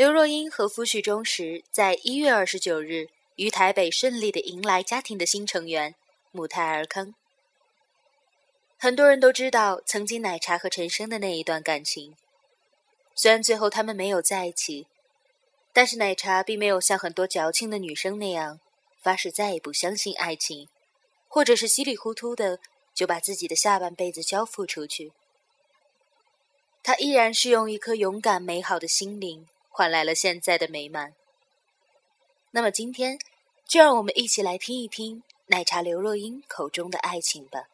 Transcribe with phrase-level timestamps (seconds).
[0.00, 5.94] 刘若英和夫婿钟石在一月二十九日于台北顺利的迎来家庭的新成员
[6.32, 7.14] 母胎儿康。
[8.78, 12.16] 很多人都知道曾经奶茶和陈升的那一段感情，
[13.14, 14.86] 虽然最后他们没有在一起，
[15.74, 18.58] 但是奶茶并没有像很多矫情的女生那样
[19.02, 20.66] 发誓再也不相信爱情，
[21.28, 22.58] 或者是稀里糊涂的
[22.94, 25.12] 就把自己的下半辈子交付出去。
[26.82, 29.46] 他依然是用一颗勇敢美好的心灵。
[29.70, 31.14] 换来了现在的美满。
[32.50, 33.18] 那么今天，
[33.64, 37.69] 就让我们一起来听一听奶茶刘若英口中的爱情吧。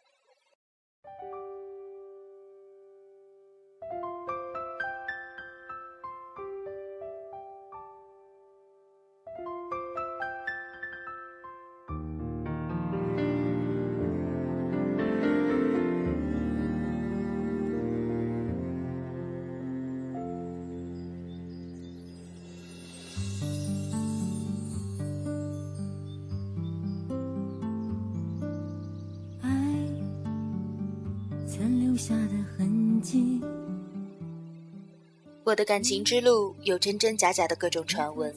[35.47, 38.35] 我的感情之路有真真假假的各种传闻，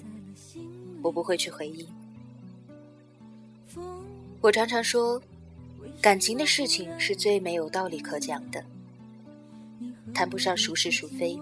[1.01, 1.87] 我不会去回应。
[4.39, 5.19] 我常常说，
[5.99, 8.63] 感情的事情是最没有道理可讲的，
[10.13, 11.39] 谈不上孰是孰非，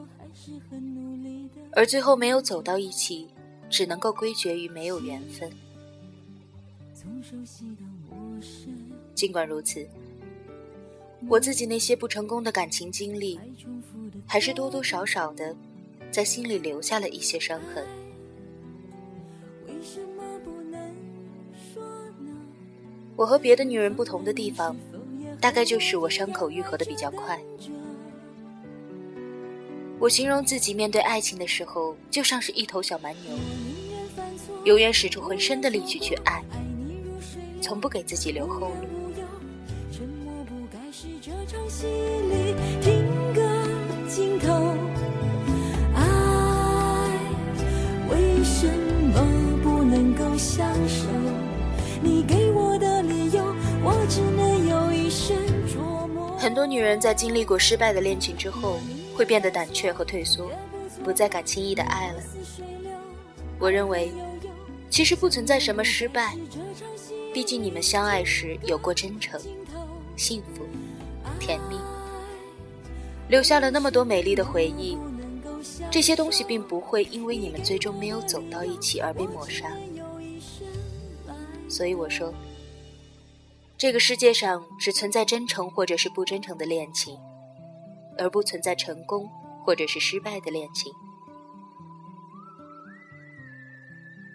[1.73, 3.27] 而最后没有走到一起，
[3.69, 5.51] 只能够归结于没有缘分。
[9.13, 9.85] 尽管如此。
[11.29, 13.37] 我自己那些不成功的感情经历，
[14.25, 15.53] 还是多多少少的
[16.09, 17.85] 在心里留下了一些伤痕。
[23.15, 24.75] 我和别的女人不同的地方，
[25.41, 27.37] 大概就是我伤口愈合的比较快。
[29.99, 33.37] 我形容自己面对爱情的时候，就像是一头小蛮牛，
[34.63, 36.41] 永远使出浑身的力气去爱，
[37.61, 38.96] 从不给自己留后路。
[56.39, 58.79] 很多女人在经历过失败的恋情之后，
[59.15, 60.49] 会变得胆怯和退缩，
[61.03, 62.23] 不再敢轻易的爱了。
[63.59, 64.11] 我认为，
[64.89, 66.35] 其实不存在什么失败，
[67.33, 69.39] 毕竟你们相爱时有过真诚、
[70.15, 70.65] 幸福。
[71.37, 71.79] 甜蜜，
[73.29, 74.97] 留下了那么多美丽的回忆。
[75.91, 79.71] 这些东西并不会因为你们最终没有走到一起而被抹杀。
[81.69, 82.33] 所以我说，
[83.77, 87.17] 这个世界上只存在真诚或者是不真诚的恋情，
[88.17, 89.29] 而不存在成功
[89.63, 90.91] 或者是失败的恋情。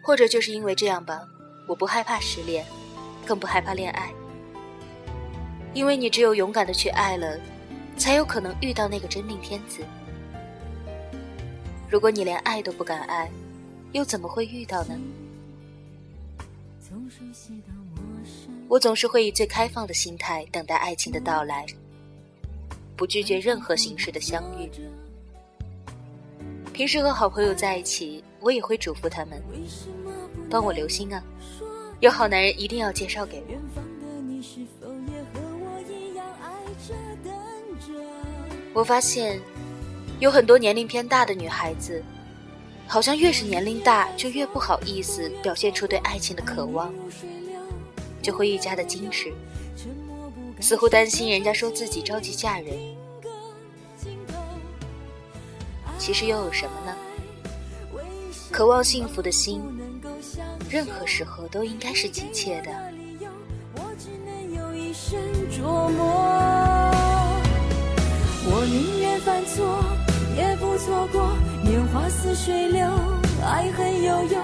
[0.05, 1.23] 或者就是因为这样吧，
[1.69, 2.67] 我不害怕失恋，
[3.25, 4.13] 更不害怕恋爱。
[5.75, 7.39] 因为你只有勇敢的去爱了，
[7.97, 9.83] 才有可能遇到那个真命天子。
[11.89, 13.31] 如果你连爱都不敢爱，
[13.93, 14.99] 又怎么会遇到呢？
[18.69, 21.67] 我总是会以最开放的心态等待爱情的到来，
[22.97, 24.71] 不拒绝任何形式的相遇。
[26.73, 29.43] 平时和好朋友在一起，我也会嘱咐他们，
[30.51, 31.23] 帮我留心啊，
[32.01, 33.72] 有好男人一定要介绍给我。
[38.75, 39.41] 我发现，
[40.19, 42.03] 有很多年龄偏大的女孩子，
[42.87, 46.93] 好像越是年龄大，就越不好意思表现出对爱情的渴望，
[48.23, 49.33] 就会愈加的矜持，
[50.61, 52.75] 似乎担心人家说自己着急嫁人。
[55.99, 56.97] 其实又有什么呢？
[58.51, 59.63] 渴望幸福的心，
[60.69, 62.71] 任何时候都应该是急切的。
[65.65, 66.42] 我
[68.45, 69.85] 我宁愿犯错，
[70.37, 71.33] 也不错过。
[71.63, 72.87] 年华似水流，
[73.45, 74.41] 爱恨悠悠，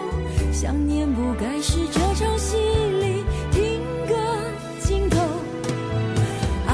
[0.52, 4.14] 想念不该是这场戏里听个
[4.80, 5.18] 尽头。
[6.66, 6.72] 爱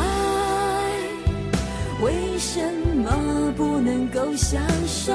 [2.03, 2.61] 为什
[3.03, 5.13] 么不能够享受？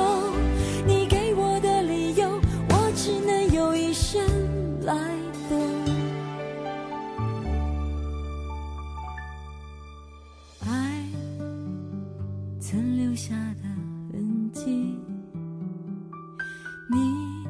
[16.92, 17.46] 你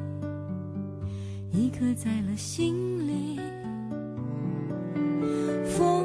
[1.52, 3.40] 已刻在了心里。
[5.64, 6.04] 风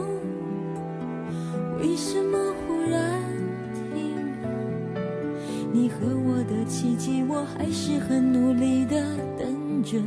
[1.80, 3.22] 为什么忽然
[3.94, 4.16] 停？
[4.16, 4.50] 了
[5.74, 10.00] 你和我的奇迹我还是很努力的等着。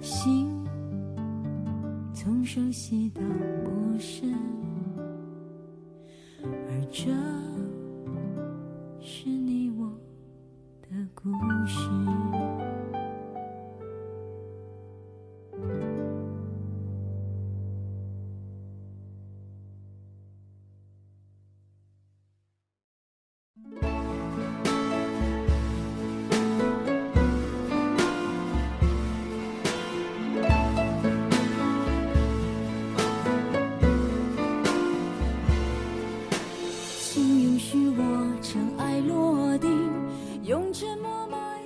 [0.00, 0.50] 心
[2.12, 4.34] 从熟悉到陌生
[6.42, 7.10] 而这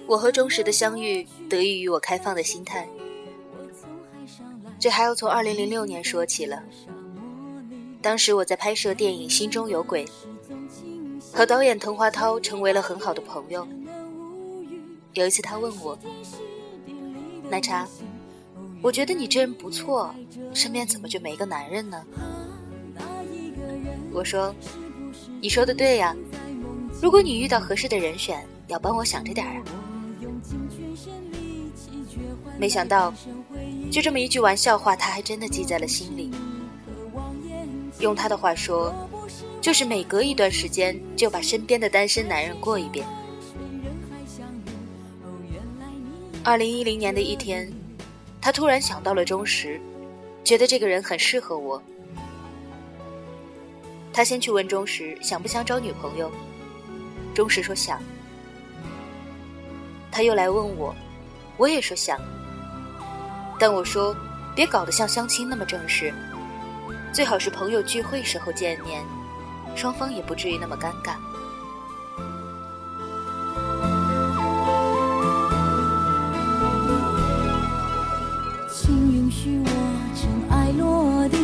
[0.09, 2.89] 我和钟石的相遇得益于我开放的心态，
[4.81, 6.63] 这还要从2006年说起了。
[8.01, 10.07] 当时我在拍摄电影《心中有鬼》，
[11.31, 13.69] 和导演滕华涛成为了很好的朋友。
[15.13, 15.99] 有一次他问我
[17.51, 17.87] ：“奶茶，
[18.81, 20.15] 我觉得你这人不错，
[20.55, 22.03] 身边怎么就没个男人呢？”
[24.11, 24.55] 我说
[25.43, 26.17] ：“你说的对呀，
[27.03, 29.63] 如果你遇到合适的人选，要帮我想着点啊。”
[32.59, 33.15] 没想到，
[33.91, 36.31] 就这么一句玩笑话，他还真的记在了心里。
[38.01, 38.93] 用他的话说，
[39.61, 43.07] 就是每隔一段时间就把身边的单身男人过一遍。
[46.45, 47.71] 二零一零年的一天，
[48.41, 49.81] 他突然想到了钟石，
[50.43, 51.81] 觉得这个人很适合我。
[54.13, 56.29] 他先去问钟石想不想找女朋友，
[57.35, 58.03] 钟石说想。
[60.11, 60.93] 他又来问我，
[61.57, 62.19] 我也说想。
[63.59, 64.15] 但我说，
[64.55, 66.15] 别搞得像相亲那么正式，
[67.13, 69.03] 最好是朋友聚会时候见面，
[69.75, 71.15] 双方也不至于那么尴尬。
[78.73, 79.71] 请允许我
[80.15, 81.41] 尘埃落定，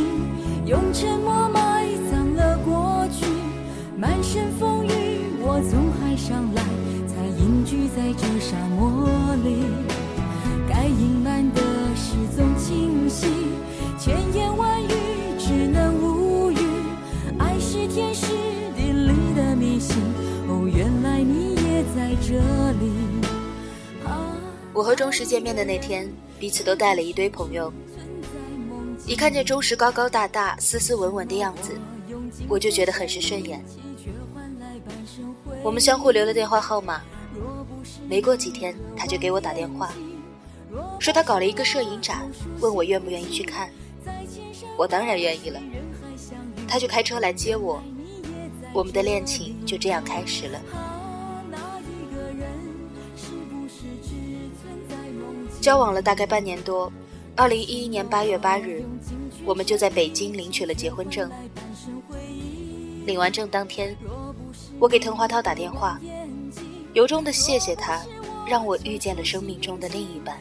[0.66, 3.26] 用沉默埋葬了过去。
[3.98, 6.62] 满身风雨，我从海上来，
[7.08, 9.08] 才隐居在这沙漠
[9.42, 9.93] 里。
[24.72, 27.72] 我和钟石见面的那天，彼此都带了一堆朋友。
[29.06, 31.72] 一看见钟石高高大大、斯斯文文的样子，
[32.48, 33.62] 我就觉得很是顺眼。
[35.62, 37.02] 我们相互留了电话号码，
[38.08, 39.92] 没过几天，他就给我打电话。
[40.98, 42.28] 说他搞了一个摄影展，
[42.60, 43.70] 问我愿不愿意去看。
[44.76, 45.60] 我当然愿意了，
[46.66, 47.82] 他就开车来接我，
[48.72, 50.60] 我们的恋情就这样开始了。
[55.64, 56.92] 交往了大概半年多，
[57.34, 58.84] 二零一一年八月八日，
[59.46, 61.30] 我们就在北京领取了结婚证。
[63.06, 63.96] 领完证当天，
[64.78, 65.98] 我给滕华涛打电话，
[66.92, 68.02] 由衷的谢谢他，
[68.46, 70.36] 让我遇见了生命中的另一半。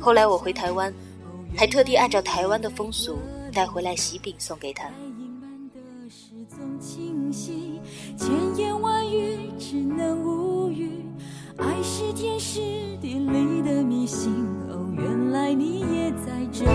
[0.00, 0.92] 后来我回台湾，
[1.56, 3.20] 还特地按照台湾的风俗
[3.52, 4.90] 带回来喜饼送给他。
[8.18, 10.45] 千言万语只能无，
[11.58, 12.60] 爱是天时
[13.00, 14.32] 地利的迷信。
[14.68, 16.70] 哦，原来你也在这里。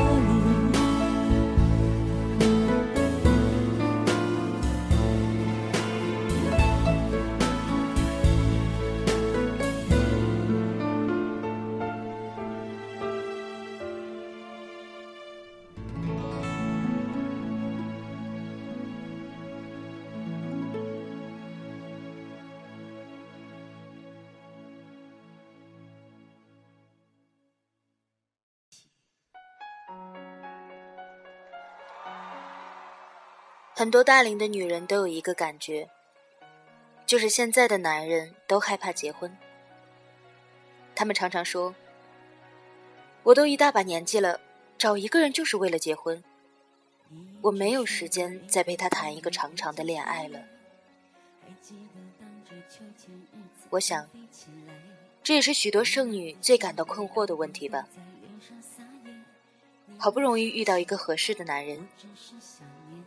[33.82, 35.90] 很多大龄的女人都有一个感觉，
[37.08, 39.36] 就是现在的男人都害怕结婚。
[40.94, 41.74] 他们常常说
[43.26, 44.40] ：“我都一大把年纪了，
[44.78, 46.24] 找一个人就是为了结婚，
[47.42, 50.40] 我没有时间再陪他谈一个长长的恋爱了。”
[53.72, 54.08] 我想，
[55.24, 57.88] 这也是许多剩女最感到困惑的问题吧。
[59.98, 61.88] 好不容易遇到一个合适的男人。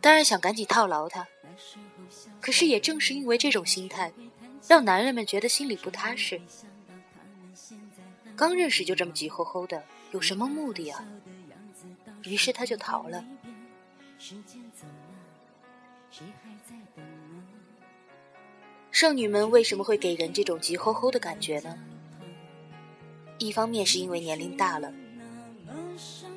[0.05, 1.27] 当然想赶紧套牢他，
[2.39, 4.13] 可是也正是因为这种心态，
[4.67, 6.39] 让男人们觉得心里不踏实。
[8.35, 11.03] 刚认识就这么急吼吼的，有什么目的啊？
[12.21, 13.25] 于是他就逃了。
[18.91, 21.79] 剩女们为什么会给人这种急吼吼的感觉呢？
[23.39, 24.93] 一方面是因为年龄大了，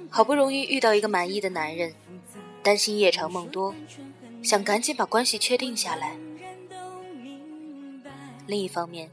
[0.08, 1.94] 好不容易遇到一个满意的男人，
[2.68, 3.74] 担心夜长梦多，
[4.42, 6.10] 想赶紧把关系确定下来；
[8.46, 9.10] 另一方面，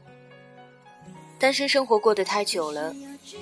[1.38, 2.94] 单身生活过得太久了，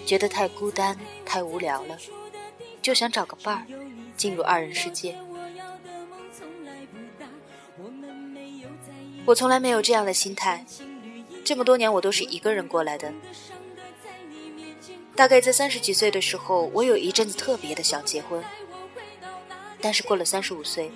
[0.06, 1.98] 觉得太孤单、太无聊了，
[2.80, 3.66] 就想找个伴儿，
[4.16, 5.18] 进入二人世界。
[9.26, 10.64] 我从来没有这样的心态，
[11.44, 13.12] 这么多年我都是一个人过来的。
[15.16, 18.40] 大概在三十几岁的时候，我有一阵子特别的想结婚，
[19.84, 20.90] 但是过了三十五岁，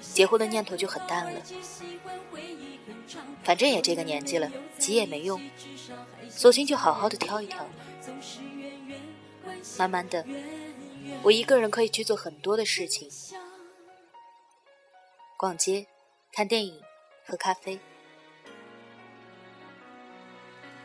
[0.00, 1.42] 结婚的念头就很淡了。
[3.42, 5.40] 反正也这个年纪了，急也没用，
[6.30, 7.66] 索性就好好的挑一挑。
[9.76, 10.24] 慢慢的，
[11.24, 13.10] 我一个人可以去做很多的事情，
[15.36, 15.88] 逛街、
[16.32, 16.80] 看电影。
[17.26, 17.78] 喝咖啡。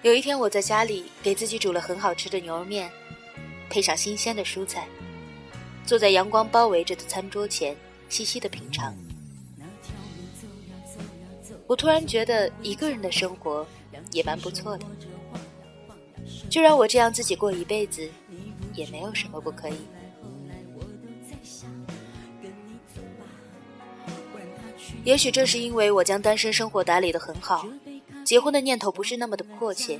[0.01, 2.91] 有一天，我在家里给自己煮了很好吃的牛肉面，
[3.69, 4.87] 配上新鲜的蔬菜，
[5.85, 7.75] 坐在阳光包围着的餐桌前，
[8.09, 8.95] 细细的品尝。
[11.67, 13.65] 我突然觉得一个人的生活
[14.11, 14.85] 也蛮不错的，
[16.49, 18.07] 就让我这样自己过一辈子，
[18.73, 19.75] 也没有什么不可以。
[25.03, 27.67] 也许正是因为我将单身生活打理得很好，
[28.23, 29.99] 结婚的念头不是那么的迫切，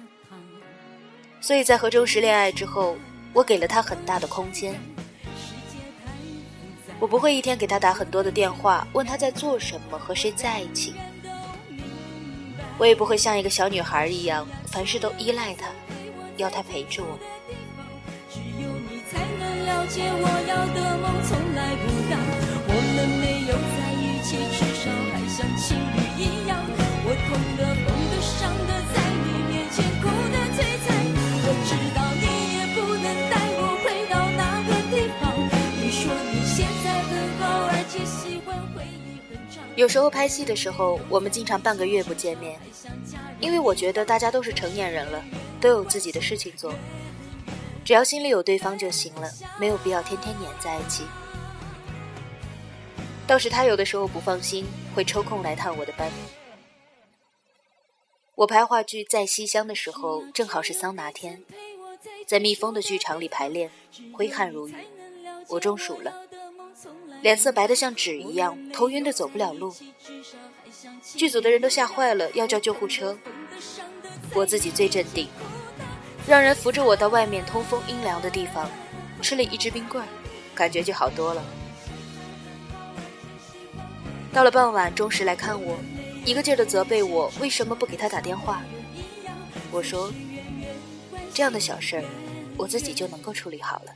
[1.39, 2.95] 所以在和周石恋爱之后，
[3.33, 4.73] 我给了他很大的空间。
[6.99, 10.95] 我不会一天给他打很多的电话，问他在做什么，和谁在一起。
[12.77, 15.67] 我也不会像一个小女孩一样，凡事都依赖他，
[16.37, 17.17] 要他陪着我。
[18.59, 18.67] 有
[39.75, 42.57] 有时候拍戏的时候，我们经常半个月不见面，
[43.41, 45.21] 因为我觉得大家都是成年人了，
[45.59, 46.73] 都有自己的事情做，
[47.83, 49.29] 只要心里有对方就行了，
[49.59, 51.03] 没有必要天天黏在一起。
[53.27, 54.65] 倒是他有的时候不放心，
[54.95, 56.09] 会抽空来探我的班。
[58.35, 61.43] 我拍话剧在西厢的时候，正好是桑拿天，
[62.25, 63.69] 在密封的剧场里排练，
[64.13, 64.75] 挥汗如雨，
[65.49, 66.24] 我中暑了。
[67.25, 69.75] 脸色白得像纸一样，头晕的走不了路。
[71.15, 73.17] 剧组的人都吓坏了，要叫救护车。
[74.35, 75.27] 我自己最镇定，
[76.27, 78.69] 让人扶着我到外面通风阴凉的地方，
[79.23, 80.05] 吃了一支冰棍，
[80.53, 81.43] 感觉就好多了。
[84.31, 85.79] 到了傍晚，钟石来看我，
[86.25, 88.61] 一个劲儿的责备我为什么不给他打电话。
[89.71, 90.13] 我说，
[91.33, 92.05] 这样的小事儿，
[92.55, 93.91] 我自己就能够处理好了。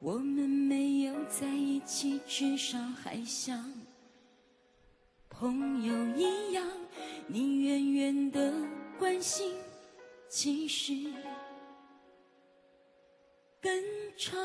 [0.00, 3.72] 我们没有在一起，至少还像
[5.28, 6.64] 朋友一样。
[7.26, 8.52] 你远远的
[8.98, 9.54] 关心，
[10.28, 10.94] 其实
[13.60, 13.70] 更
[14.16, 14.38] 长。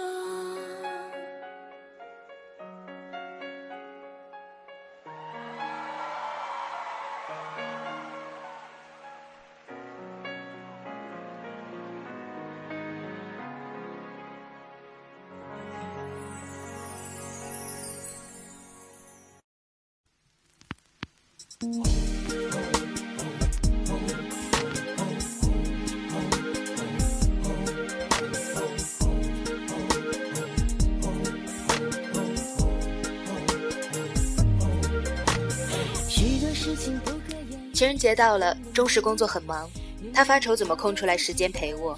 [37.73, 39.69] 情人节到了，钟石工作很忙，
[40.13, 41.97] 他发愁怎么空出来时间陪我。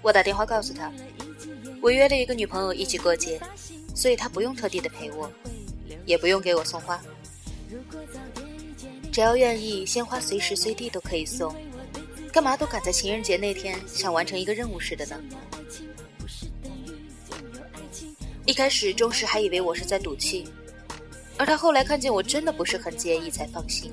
[0.00, 0.90] 我打电话告诉他，
[1.82, 3.40] 我约了一个女朋友一起过节，
[3.94, 5.30] 所以他不用特地的陪我，
[6.06, 7.00] 也不用给我送花。
[9.12, 11.54] 只要愿意，鲜花随时随地都可以送，
[12.32, 15.20] 干嘛都赶在情人节那天像完成一个任务似的呢？
[18.46, 20.48] 一开始钟石还以为我是在赌气，
[21.36, 23.92] 而他后来看见我真的不是很介意，才放心。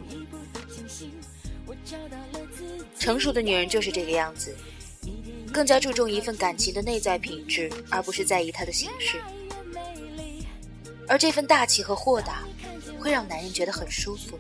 [3.00, 4.55] 成熟的女人就是这个样子，
[5.51, 9.19] 更加注重一份感情的内在品质，而不是在意它的形式。
[11.07, 12.43] 而这份大气和豁达，
[13.00, 14.38] 会让男人觉得很舒服。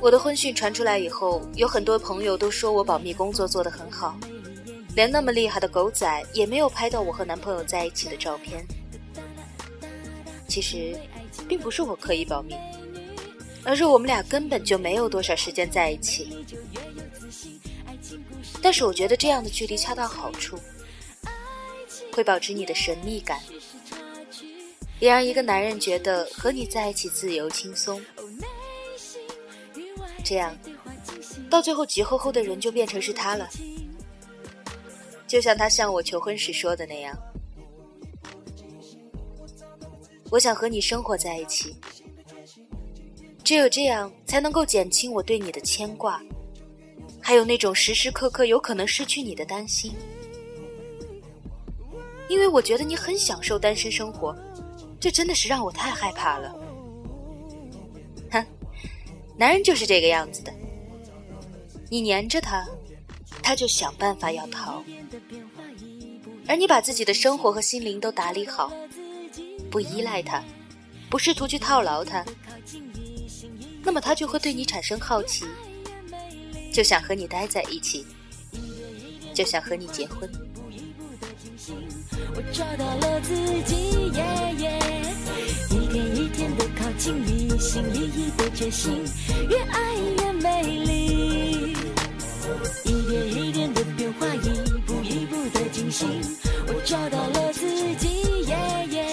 [0.00, 4.16] 我的婚讯传出来以后，有很多朋友都说我保密工作做得很好，
[4.94, 8.64] 连那么厉害的狗仔也没有拍到我和男朋友在一起的照片。
[10.46, 10.96] 其实，
[11.48, 12.54] 并不是我刻意保密，
[13.64, 16.46] 而是我们俩根本就没有多少时间在一起。
[18.62, 20.58] 但是我觉得这样的距离恰到好处，
[22.12, 23.40] 会保持你的神秘感，
[25.00, 28.00] 也让一个男人觉得和你在一起自由轻松。
[30.26, 30.52] 这样，
[31.48, 33.48] 到最后急吼吼的人就变成是他了。
[35.24, 37.16] 就像他向我求婚时说的那样，
[40.30, 41.76] 我想和你生活在一起，
[43.44, 46.20] 只有这样才能够减轻我对你的牵挂，
[47.20, 49.94] 还有那种时时刻刻有可能失去你的担心。
[52.28, 54.36] 因为我觉得你很享受单身生活，
[54.98, 56.52] 这真的是让我太害怕了。
[59.36, 60.52] 男人就是这个样子的，
[61.90, 62.66] 你黏着他。
[63.42, 64.82] 他就想办法要逃，
[66.48, 68.72] 而你把自己的生活和心灵都打理好，
[69.70, 70.42] 不依赖他，
[71.08, 72.24] 不试图去套牢他，
[73.84, 75.44] 那么他就会对你产生好奇，
[76.72, 78.04] 就想和你待在一起，
[79.32, 80.28] 就想和你结婚。
[82.34, 84.10] 我找到了自己，
[86.96, 89.04] 天的靠近你，心一意的决心，
[89.48, 91.76] 越爱越美丽。
[92.84, 94.48] 一点一点的变化，一
[94.86, 96.08] 步一步的惊醒，
[96.68, 98.08] 我找到了自己。
[98.46, 98.56] 耶
[98.90, 99.06] 耶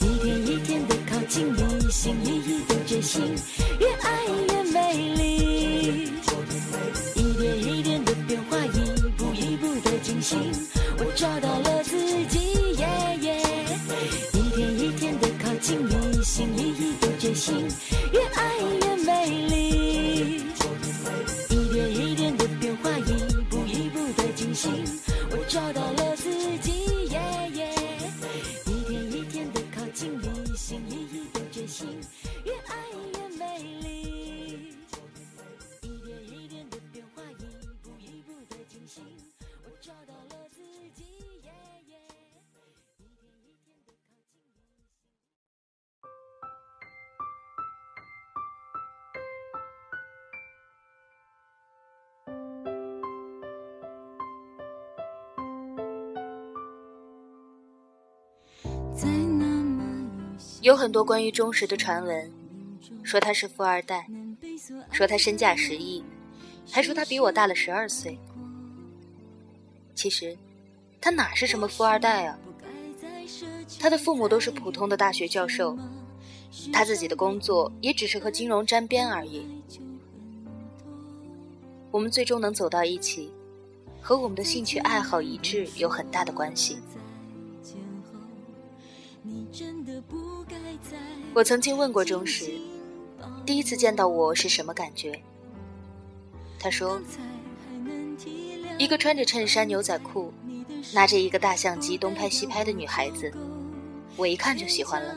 [0.00, 3.34] 一天一天的靠近一，心一意的决心，
[60.64, 62.32] 有很多关于钟石的传闻，
[63.02, 64.06] 说他是富二代，
[64.90, 66.02] 说他身价十亿，
[66.70, 68.18] 还说他比我大了十二岁。
[69.94, 70.34] 其实，
[71.02, 72.38] 他哪是什么富二代啊？
[73.78, 75.76] 他的父母都是普通的大学教授，
[76.72, 79.46] 他自己的工作也只是和金融沾边而已。
[81.90, 83.30] 我们最终能走到一起，
[84.00, 86.78] 和我们的兴趣爱好一致有很大的关系。
[91.34, 92.52] 我曾经问过钟石，
[93.44, 95.20] 第一次见到我是什么感觉？
[96.60, 97.02] 他说
[98.78, 100.32] ：“一个穿着衬衫牛仔裤，
[100.92, 103.32] 拿着一个大相机东拍西拍的女孩子，
[104.16, 105.16] 我一看就喜欢了。”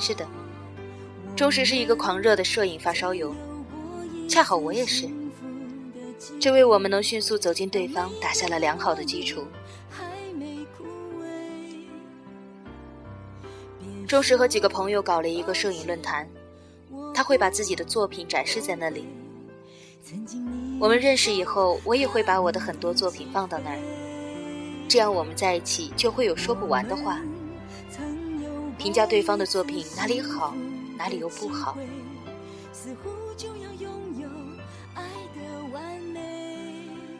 [0.00, 0.26] 是的，
[1.36, 3.32] 钟石是一个狂热的摄影发烧友，
[4.28, 5.08] 恰好我也是，
[6.40, 9.44] 这为我们能迅速走进对方打下了良好的基础。
[14.12, 16.28] 钟石和几个朋友搞了一个摄影论坛，
[17.14, 19.06] 他会把自己的作品展示在那里。
[20.78, 23.78] 我们认识以后，我也会把我的很多作品放到那儿，
[24.86, 27.22] 这样我们在一起就会有说不完的话，
[28.76, 30.54] 评价对方的作品哪里好，
[30.98, 31.78] 哪里又不好。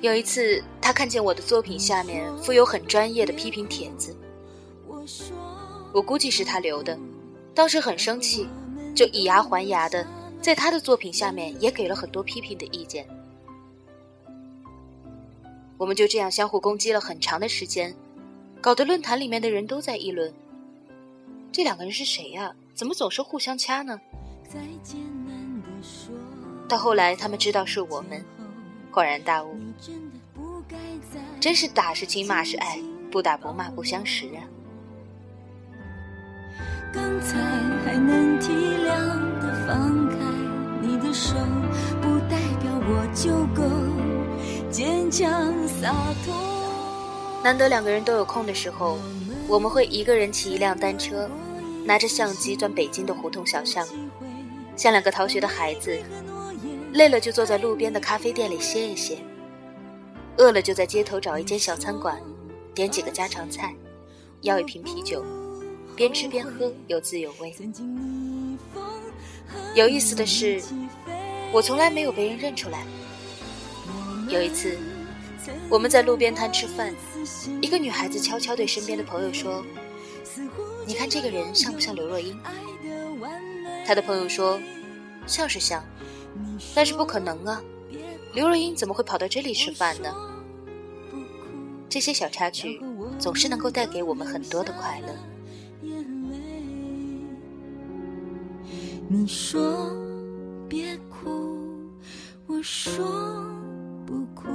[0.03, 4.15] 有一次，他看见我的作品下面附有很专业的批评帖子。
[4.87, 5.35] 我说
[5.93, 6.99] 我估计是他留的，
[7.55, 8.49] 当时很生气，
[8.95, 10.07] 就以牙还牙的
[10.41, 13.07] 在他的作品下面也给了很多批评的意见。
[15.77, 17.95] 我们就这样相互攻击了很长的时间，
[18.61, 20.33] 搞得论坛里面的人都在议论：
[21.51, 22.55] 这两个人是谁呀？
[22.73, 24.01] 怎么总是互相掐呢？
[26.69, 28.25] 到后来他们知道是我们，
[28.91, 29.55] 恍然大悟，
[31.39, 34.41] 真是打是亲，骂是爱，不打不骂不相识啊！
[36.93, 37.41] 刚才
[37.85, 38.87] 还能体谅
[39.41, 40.17] 的放开
[40.83, 41.35] 你的手，
[42.03, 43.63] 不代表我就够
[44.71, 46.35] 坚强洒脱。
[47.43, 48.99] 难得两个人都有空的时候，
[49.49, 51.29] 我们会一个人骑一辆单车，
[51.85, 53.87] 拿着相机钻北京的胡同小巷，
[54.77, 55.99] 像两个逃学的孩子，
[56.93, 59.17] 累了就坐在路边的咖啡店里歇一歇。
[60.37, 62.21] 饿了就在街头找一间小餐馆，
[62.75, 63.75] 点几个家常菜，
[64.43, 65.25] 要一瓶啤酒，
[65.97, 67.55] 边吃边喝，有滋有味。
[69.75, 70.63] 有意思的是，
[71.53, 72.85] 我从来没有被人认出来。
[74.29, 74.79] 有一次，
[75.69, 76.95] 我们在路边摊吃饭，
[77.61, 79.65] 一个女孩子悄悄对身边的朋友说
[80.87, 82.39] ：“你看这个人像不像刘若英？”
[83.87, 84.61] 她的朋友说
[85.27, 85.85] ：“像是像，
[86.75, 87.63] 但是不可能啊。”
[88.33, 90.15] 刘若英怎么会跑到这里吃饭呢？
[91.89, 92.81] 这些小插曲
[93.19, 95.15] 总是能够带给我们很多的快乐。
[99.13, 99.95] 你说
[100.67, 101.29] 别哭，
[102.47, 103.05] 我说
[104.07, 104.49] 不哭，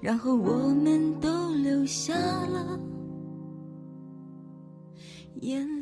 [0.00, 2.78] 然后我们都流下了
[5.40, 5.79] 眼泪。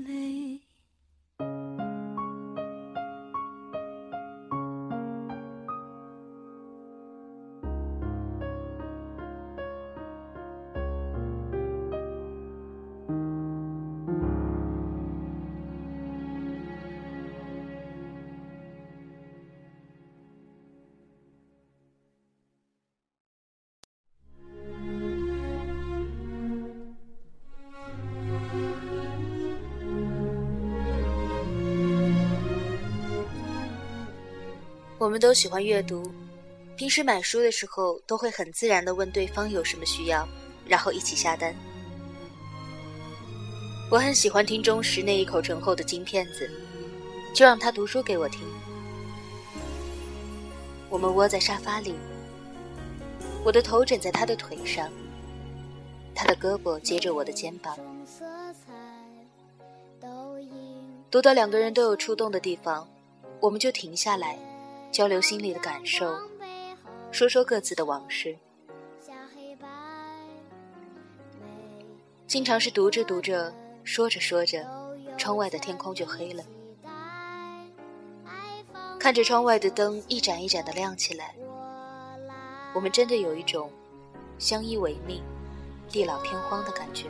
[35.09, 36.03] 我们都喜欢阅读，
[36.77, 40.29] 平时买书的时候都会很自然的问对方有什么需要，
[40.67, 41.57] 然后一起下单。
[43.91, 46.51] 我很喜欢听钟石那一口醇厚的金片子，
[47.35, 48.41] 就让他读书给我听。
[50.91, 51.95] 我们窝在沙发里，
[53.43, 54.91] 我的头枕在他的腿上，
[56.15, 57.75] 他的胳膊接着我的肩膀。
[61.11, 62.87] 读到两个人都有触动的地方，
[63.41, 64.39] 我们就停下来。
[64.91, 66.19] 交流心里的感受，
[67.13, 68.37] 说说各自的往事。
[72.27, 73.53] 经常是读着读着，
[73.85, 74.67] 说着说着，
[75.17, 76.43] 窗外的天空就黑了。
[78.99, 81.35] 看着窗外的灯一盏一盏的亮起来，
[82.75, 83.71] 我们真的有一种
[84.39, 85.23] 相依为命、
[85.89, 87.07] 地老天荒的感觉。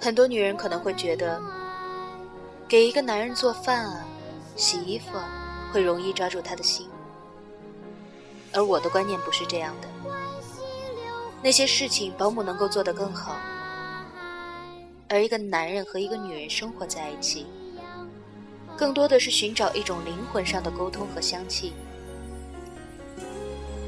[0.00, 1.59] 很多女人可能会觉得。
[2.70, 4.06] 给一个男人做饭啊，
[4.54, 5.06] 洗衣服，
[5.72, 6.86] 会容易抓住他的心。
[8.52, 9.88] 而我的观念不是这样的，
[11.42, 13.36] 那些事情保姆能够做得更好。
[15.08, 17.44] 而一个男人和一个女人生活在一起，
[18.76, 21.72] 更多的是寻找一种灵魂上的沟通和香气。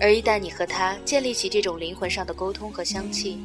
[0.00, 3.38] 而一旦你和他建立起这种灵魂上的沟通和香气，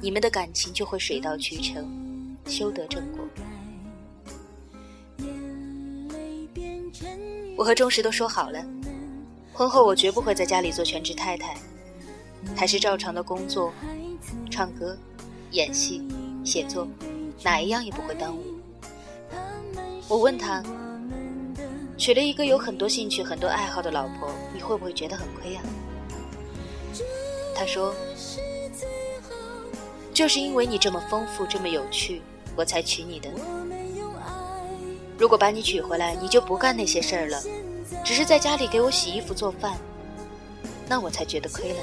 [0.00, 3.20] 你们的感情就会水到渠成，修得正果。
[7.56, 8.64] 我和钟石都说好了，
[9.52, 11.56] 婚后我绝不会在家里做全职太太，
[12.56, 13.72] 还是照常的工作、
[14.48, 14.96] 唱歌、
[15.50, 16.06] 演戏、
[16.44, 16.86] 写作，
[17.42, 18.44] 哪一样也不会耽误。
[20.06, 20.62] 我问他，
[21.96, 25.62] 娶了一个有很多兴趣、很多爱好的老婆，你会不会觉得很亏啊？
[27.56, 27.92] 他说，
[30.14, 32.22] 就是因为你这么丰富、这么有趣，
[32.54, 33.28] 我才娶你的。
[35.18, 37.42] 如果把你娶回来，你就不干那些事儿了，
[38.04, 39.76] 只是在家里给我洗衣服做饭，
[40.88, 41.80] 那我才觉得亏了呢。